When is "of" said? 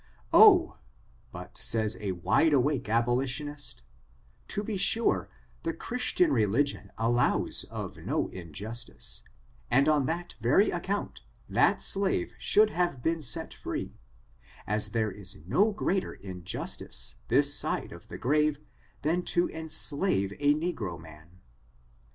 7.65-7.97, 17.91-18.07